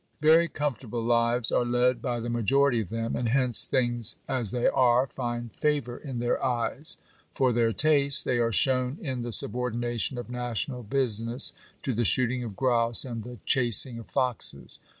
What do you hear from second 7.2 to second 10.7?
For their tastes— they are shown in the subordination of na